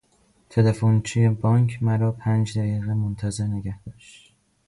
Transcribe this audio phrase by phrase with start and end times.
[0.49, 4.33] تلفنچی بانک مرا پنج دقیقه منتظر نگهداشت.